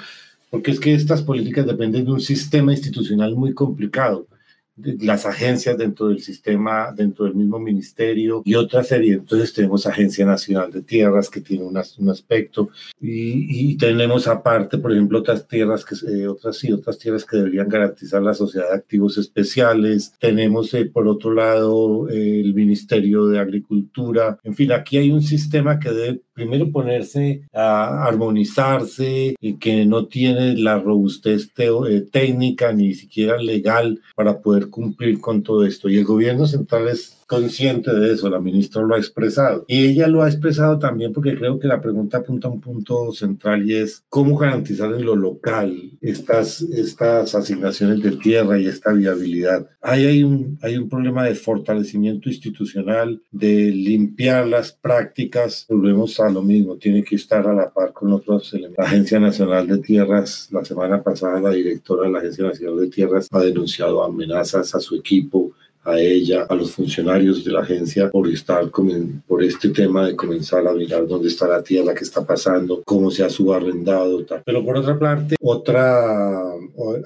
[0.50, 4.26] porque es que estas políticas dependen de un sistema institucional muy complicado
[5.00, 9.14] las agencias dentro del sistema, dentro del mismo ministerio y otra serie.
[9.14, 11.76] Entonces tenemos Agencia Nacional de Tierras que tiene un,
[12.10, 17.24] aspecto y, y, tenemos aparte, por ejemplo, otras tierras que eh, otras sí, otras tierras
[17.24, 20.12] que deberían garantizar la sociedad de activos especiales.
[20.18, 24.38] Tenemos eh, por otro lado el Ministerio de Agricultura.
[24.42, 30.06] En fin, aquí hay un sistema que debe primero ponerse a armonizarse y que no
[30.06, 35.90] tiene la robustez eh, técnica ni siquiera legal para poder cumplir con todo esto.
[35.90, 39.64] Y el gobierno central es consciente de eso, la ministra lo ha expresado.
[39.68, 43.12] Y ella lo ha expresado también porque creo que la pregunta apunta a un punto
[43.12, 48.92] central y es cómo garantizar en lo local estas, estas asignaciones de tierra y esta
[48.92, 49.70] viabilidad.
[49.80, 55.66] Ahí hay un, hay un problema de fortalecimiento institucional, de limpiar las prácticas.
[55.68, 58.78] Volvemos a lo mismo, tiene que estar a la par con otros elementos.
[58.82, 62.88] La Agencia Nacional de Tierras, la semana pasada la directora de la Agencia Nacional de
[62.88, 65.52] Tierras ha denunciado amenazas a su equipo
[65.84, 68.70] a ella, a los funcionarios de la agencia por estar
[69.26, 73.10] por este tema de comenzar a mirar dónde está la tierra, qué está pasando, cómo
[73.10, 74.42] se ha subarrendado, tal.
[74.44, 76.52] Pero por otra parte, otra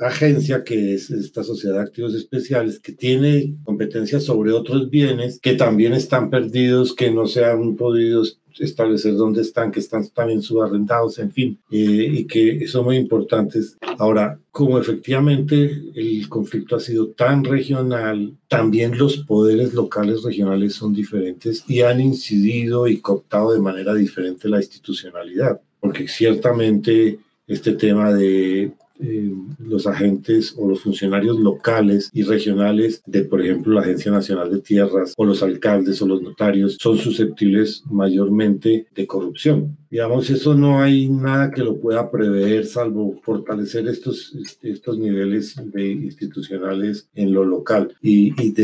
[0.00, 5.54] agencia que es esta Sociedad de Activos Especiales que tiene competencias sobre otros bienes que
[5.54, 8.24] también están perdidos, que no se han podido
[8.58, 11.76] establecer dónde están, que están también subarrendados, en fin, eh,
[12.12, 13.76] y que son muy importantes.
[13.98, 20.94] Ahora, como efectivamente el conflicto ha sido tan regional, también los poderes locales regionales son
[20.94, 28.12] diferentes y han incidido y cooptado de manera diferente la institucionalidad, porque ciertamente este tema
[28.12, 34.12] de eh, los agentes o los funcionarios locales y regionales de, por ejemplo, la Agencia
[34.12, 40.28] Nacional de Tierras o los alcaldes o los notarios son susceptibles mayormente de corrupción Digamos,
[40.30, 47.08] eso no hay nada que lo pueda prever, salvo fortalecer estos, estos niveles de institucionales
[47.14, 48.54] en lo local y, y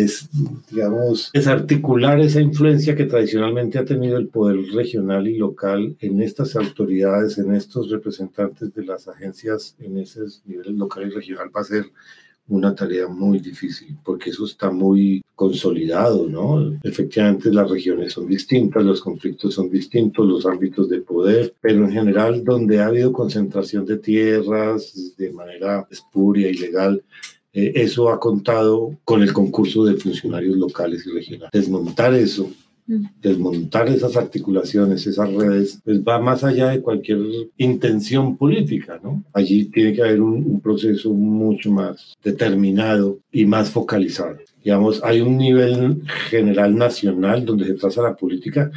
[0.71, 6.57] digamos, desarticular esa influencia que tradicionalmente ha tenido el poder regional y local en estas
[6.57, 11.65] autoridades, en estos representantes de las agencias en esos niveles local y regional, va a
[11.65, 11.87] ser
[12.51, 16.79] una tarea muy difícil, porque eso está muy consolidado, ¿no?
[16.83, 21.93] Efectivamente las regiones son distintas, los conflictos son distintos, los ámbitos de poder, pero en
[21.93, 27.03] general donde ha habido concentración de tierras de manera espuria, ilegal,
[27.53, 31.51] eh, eso ha contado con el concurso de funcionarios locales y regionales.
[31.53, 32.51] Desmontar eso
[33.21, 37.19] desmontar esas articulaciones, esas redes, pues va más allá de cualquier
[37.57, 39.23] intención política, ¿no?
[39.33, 44.37] Allí tiene que haber un, proceso mucho más determinado y más focalizado.
[44.63, 48.71] Digamos, hay un nivel general nacional donde se traza la política,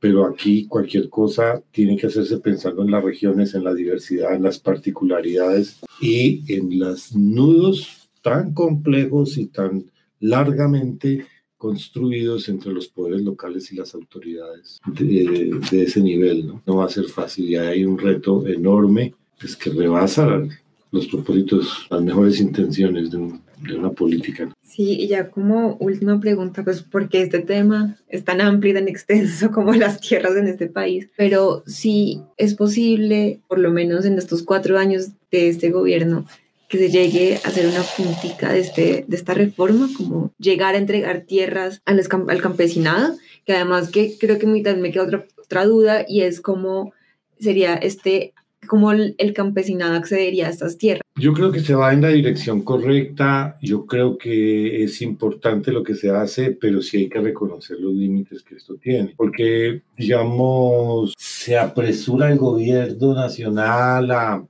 [0.00, 4.42] pero aquí cualquier cosa tiene que hacerse pensando en las regiones, en la diversidad, en
[4.42, 9.84] las particularidades y en los nudos tan complejos y tan
[10.20, 11.26] largamente
[11.66, 16.46] construidos entre los poderes locales y las autoridades de, ese nivel.
[16.46, 16.62] ¿no?
[16.64, 20.28] no va a ser fácil y hay un reto enorme pues, que rebasa
[20.92, 23.18] los propósitos, las mejores intenciones de,
[23.66, 24.48] de, una política.
[24.62, 28.86] Sí, y ya como última pregunta, pues porque este tema es tan amplio y tan
[28.86, 34.18] extenso como las tierras en este país, pero si es posible, por lo menos en
[34.18, 36.26] estos cuatro años de este gobierno,
[36.68, 40.78] que se llegue a hacer una puntica de, este, de esta reforma, como llegar a
[40.78, 46.04] entregar tierras al, al campesinado, que además que creo que me queda otra, otra duda
[46.08, 46.92] y es cómo
[47.38, 48.34] sería este
[48.66, 51.02] cómo el, campesinado accedería a estas tierras.
[51.14, 55.82] Yo creo que se va en la dirección correcta, yo creo que es importante lo
[55.82, 61.14] que se hace, pero sí hay que reconocer los límites que esto tiene, porque, digamos,
[61.16, 64.46] se apresura el gobierno nacional a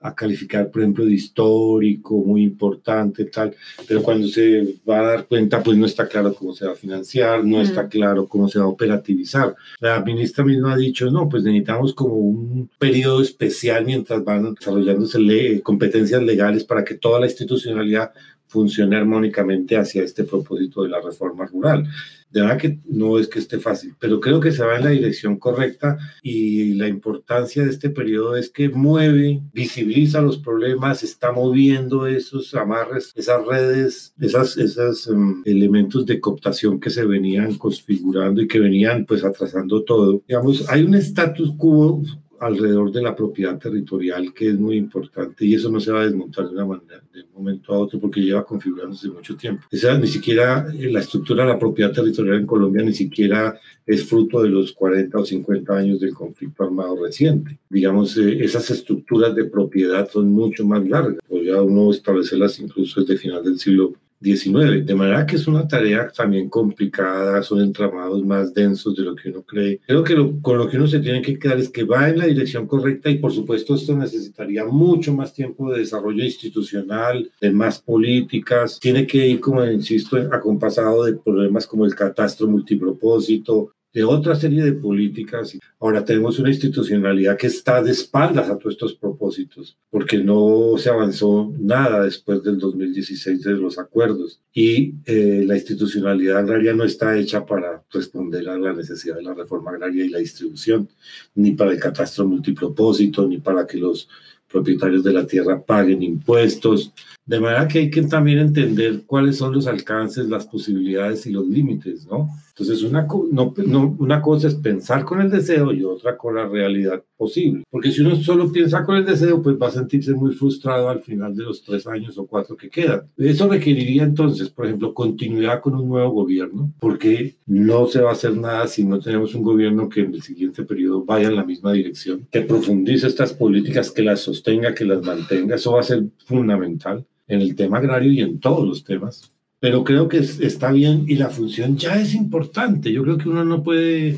[0.00, 3.54] a calificar, por ejemplo, de histórico, muy importante, tal,
[3.86, 6.76] pero cuando se va a dar cuenta, pues no está claro cómo se va a
[6.76, 9.56] financiar, no está claro cómo se va a operativizar.
[9.80, 15.60] La ministra misma ha dicho, no, pues necesitamos como un periodo especial mientras van desarrollándose
[15.62, 18.12] competencias legales para que toda la institucionalidad
[18.46, 21.86] funcione armónicamente hacia este propósito de la reforma rural.
[22.30, 24.90] De verdad que no es que esté fácil, pero creo que se va en la
[24.90, 31.32] dirección correcta y la importancia de este periodo es que mueve, visibiliza los problemas, está
[31.32, 38.42] moviendo esos amarres, esas redes, esas, esos em, elementos de cooptación que se venían configurando
[38.42, 40.22] y que venían pues atrasando todo.
[40.28, 42.02] Digamos, hay un status quo
[42.40, 46.04] alrededor de la propiedad territorial, que es muy importante, y eso no se va a
[46.04, 49.66] desmontar de una manera, de un momento a otro, porque lleva configurándose mucho tiempo.
[49.70, 54.04] Esa, ni siquiera eh, la estructura de la propiedad territorial en Colombia ni siquiera es
[54.04, 57.58] fruto de los 40 o 50 años del conflicto armado reciente.
[57.68, 63.16] Digamos, eh, esas estructuras de propiedad son mucho más largas, podría uno establecerlas incluso desde
[63.16, 64.82] final del siglo 19.
[64.82, 69.30] De manera que es una tarea también complicada, son entramados más densos de lo que
[69.30, 69.80] uno cree.
[69.86, 72.26] Creo que con lo que uno se tiene que quedar es que va en la
[72.26, 77.80] dirección correcta y por supuesto esto necesitaría mucho más tiempo de desarrollo institucional, de más
[77.80, 78.78] políticas.
[78.80, 84.62] Tiene que ir, como insisto, acompasado de problemas como el catastro multipropósito, de otra serie
[84.62, 85.58] de políticas.
[85.80, 90.90] Ahora tenemos una institucionalidad que está de espaldas a todos estos propósitos, porque no se
[90.90, 97.16] avanzó nada después del 2016 de los acuerdos y eh, la institucionalidad agraria no está
[97.16, 100.88] hecha para responder a la necesidad de la reforma agraria y la distribución,
[101.34, 104.08] ni para el catastro multipropósito, ni para que los
[104.50, 106.92] propietarios de la tierra paguen impuestos.
[107.28, 111.46] De manera que hay que también entender cuáles son los alcances, las posibilidades y los
[111.46, 112.30] límites, ¿no?
[112.58, 116.48] Entonces, una, no, no, una cosa es pensar con el deseo y otra con la
[116.48, 117.64] realidad posible.
[117.70, 121.00] Porque si uno solo piensa con el deseo, pues va a sentirse muy frustrado al
[121.00, 123.02] final de los tres años o cuatro que quedan.
[123.18, 128.14] Eso requeriría entonces, por ejemplo, continuidad con un nuevo gobierno, porque no se va a
[128.14, 131.44] hacer nada si no tenemos un gobierno que en el siguiente periodo vaya en la
[131.44, 135.56] misma dirección, que profundice estas políticas, que las sostenga, que las mantenga.
[135.56, 139.84] Eso va a ser fundamental en el tema agrario y en todos los temas pero
[139.84, 142.92] creo que está bien y la función ya es importante.
[142.92, 144.16] Yo creo que uno no puede,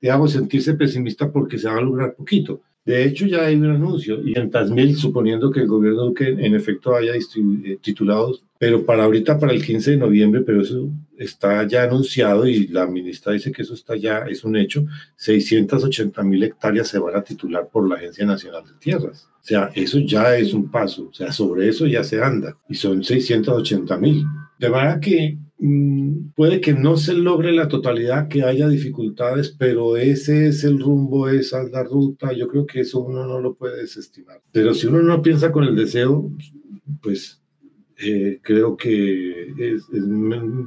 [0.00, 2.60] digamos, sentirse pesimista porque se va a lograr poquito.
[2.84, 6.54] De hecho, ya hay un anuncio y en mil, suponiendo que el gobierno Duque en
[6.54, 11.64] efecto haya eh, titulado, pero para ahorita, para el 15 de noviembre, pero eso está
[11.66, 14.84] ya anunciado y la ministra dice que eso está ya, es un hecho,
[15.16, 19.28] 680 mil hectáreas se van a titular por la Agencia Nacional de Tierras.
[19.40, 22.74] O sea, eso ya es un paso, o sea, sobre eso ya se anda y
[22.74, 24.24] son 680 mil.
[24.58, 25.38] De manera que
[26.34, 31.28] puede que no se logre la totalidad, que haya dificultades, pero ese es el rumbo,
[31.28, 32.32] esa es la ruta.
[32.32, 34.40] Yo creo que eso uno no lo puede desestimar.
[34.50, 36.30] Pero si uno no piensa con el deseo,
[37.00, 37.40] pues
[37.98, 39.48] eh, creo que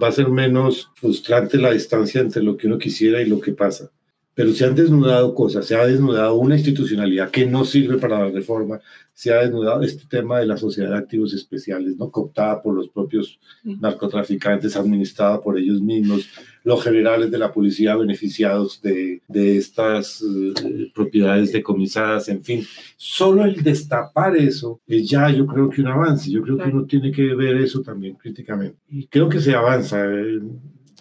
[0.02, 3.52] va a ser menos frustrante la distancia entre lo que uno quisiera y lo que
[3.52, 3.92] pasa
[4.36, 8.30] pero se han desnudado cosas, se ha desnudado una institucionalidad que no sirve para la
[8.30, 8.82] reforma,
[9.14, 12.12] se ha desnudado este tema de la sociedad de activos especiales, ¿no?
[12.12, 16.28] cooptada por los propios narcotraficantes, administrada por ellos mismos,
[16.66, 22.66] los generales de la policía beneficiados de, de estas eh, propiedades decomisadas, en fin.
[22.98, 26.86] Solo el destapar eso es ya yo creo que un avance, yo creo que uno
[26.86, 28.78] tiene que ver eso también críticamente.
[28.90, 30.42] Y creo que se avanza, eh,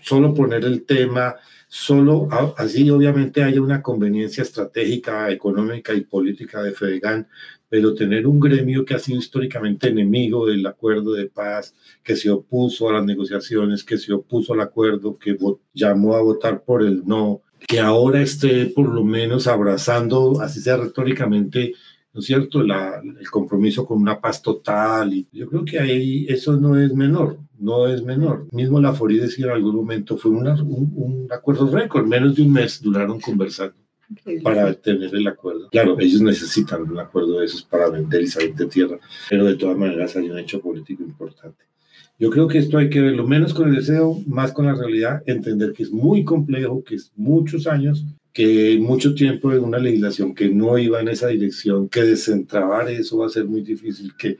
[0.05, 1.37] solo poner el tema
[1.67, 7.27] solo así obviamente haya una conveniencia estratégica, económica y política de Fedegan,
[7.69, 11.75] pero tener un gremio que ha sido históricamente enemigo del acuerdo de paz,
[12.05, 15.37] que se opuso a las negociaciones, que se opuso al acuerdo, que
[15.73, 20.77] llamó a votar por el no, que ahora esté por lo menos abrazando, así sea
[20.77, 21.75] retóricamente,
[22.15, 25.12] ¿no es cierto?, el compromiso con una paz total.
[25.12, 28.47] Y yo creo que ahí eso no es menor no es menor.
[28.53, 32.53] Mismo la FORI decía en algún momento, fue un, un, acuerdo récord, menos de un
[32.53, 33.77] mes duraron conversando
[34.43, 35.69] para tener el acuerdo.
[35.71, 38.99] Claro, ellos necesitan un acuerdo de esos para vender y salir de tierra,
[39.31, 41.65] pero de todas maneras hay un hecho político importante.
[42.19, 45.23] Yo creo que esto hay que verlo menos con el deseo, más con la realidad,
[45.27, 48.05] entender que es muy complejo, que es muchos años,
[48.35, 53.18] que mucho tiempo de una legislación que no iba en esa dirección, que desentrabar eso
[53.18, 54.39] va a ser muy difícil, que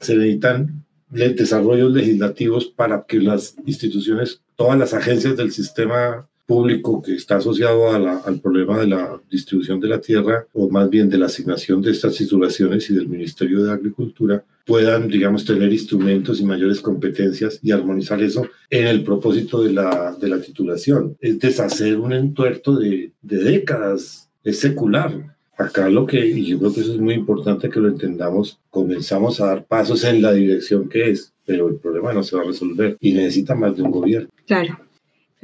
[0.00, 7.14] se necesitan desarrollos legislativos para que las instituciones, todas las agencias del sistema público que
[7.14, 11.26] está asociado al problema de la distribución de la tierra, o más bien de la
[11.26, 16.80] asignación de estas titulaciones y del Ministerio de Agricultura, puedan, digamos, tener instrumentos y mayores
[16.80, 21.16] competencias y armonizar eso en el propósito de la, de la titulación.
[21.20, 25.34] Es deshacer un entuerto de, de décadas, es secular.
[25.56, 29.40] Acá lo que, y yo creo que eso es muy importante que lo entendamos, comenzamos
[29.40, 32.46] a dar pasos en la dirección que es, pero el problema no se va a
[32.46, 34.28] resolver y necesita más de un gobierno.
[34.46, 34.76] Claro,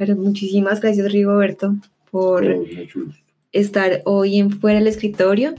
[0.01, 1.75] pero muchísimas gracias Rigoberto
[2.09, 2.43] por
[3.51, 5.53] estar hoy en Fuera del Escritorio.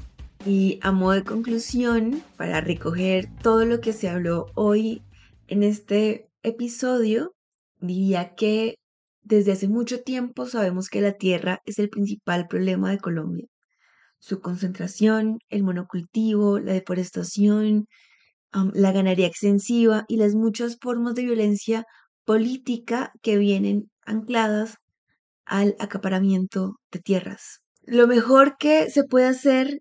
[0.45, 5.01] Y a modo de conclusión, para recoger todo lo que se habló hoy
[5.47, 7.37] en este episodio,
[7.79, 8.75] diría que
[9.23, 13.47] desde hace mucho tiempo sabemos que la tierra es el principal problema de Colombia
[14.19, 17.87] su concentración, el monocultivo, la deforestación,
[18.53, 21.85] la ganadería extensiva y las muchas formas de violencia
[22.25, 24.77] política que vienen ancladas
[25.45, 27.61] al acaparamiento de tierras.
[27.83, 29.81] Lo mejor que se puede hacer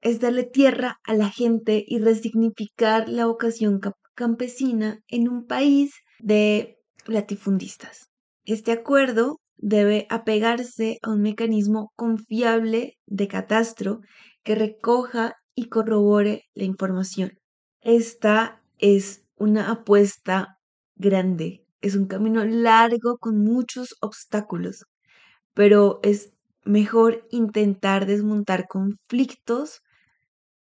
[0.00, 3.80] es darle tierra a la gente y resignificar la vocación
[4.14, 8.10] campesina en un país de latifundistas.
[8.44, 14.00] Este acuerdo debe apegarse a un mecanismo confiable de catastro
[14.42, 17.32] que recoja y corrobore la información.
[17.80, 20.58] Esta es una apuesta
[20.94, 24.84] grande, es un camino largo con muchos obstáculos,
[25.54, 26.32] pero es
[26.64, 29.82] mejor intentar desmontar conflictos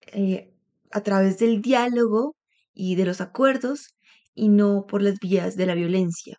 [0.08, 0.54] eh,
[0.92, 2.36] a través del diálogo
[2.74, 3.96] y de los acuerdos
[4.36, 6.38] y no por las vías de la violencia.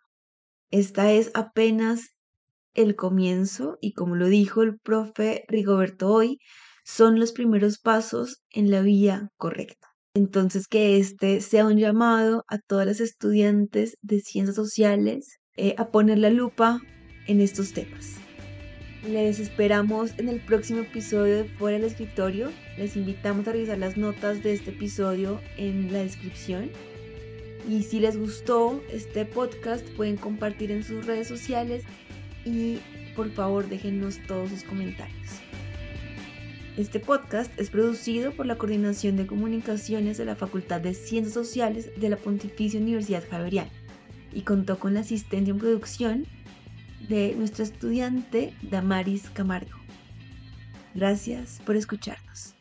[0.70, 2.10] Esta es apenas
[2.74, 6.38] el comienzo y como lo dijo el profe Rigoberto hoy,
[6.84, 9.95] son los primeros pasos en la vía correcta.
[10.16, 15.90] Entonces, que este sea un llamado a todas las estudiantes de ciencias sociales eh, a
[15.90, 16.80] poner la lupa
[17.26, 18.14] en estos temas.
[19.06, 22.50] Les esperamos en el próximo episodio de Fuera del Escritorio.
[22.78, 26.70] Les invitamos a revisar las notas de este episodio en la descripción.
[27.68, 31.84] Y si les gustó este podcast, pueden compartir en sus redes sociales
[32.46, 32.78] y
[33.14, 35.45] por favor déjenos todos sus comentarios.
[36.76, 41.88] Este podcast es producido por la Coordinación de Comunicaciones de la Facultad de Ciencias Sociales
[41.96, 43.70] de la Pontificia Universidad Javeriana
[44.34, 46.26] y contó con la asistencia en producción
[47.08, 49.78] de nuestra estudiante Damaris Camargo.
[50.94, 52.55] Gracias por escucharnos.